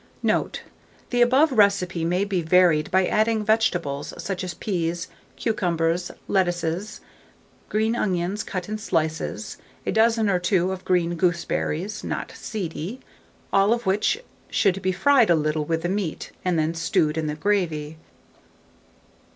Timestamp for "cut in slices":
8.43-9.57